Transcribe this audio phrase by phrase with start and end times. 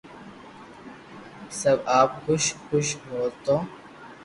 [1.45, 3.61] بسب آپ خوݾ ھوݾ ھونن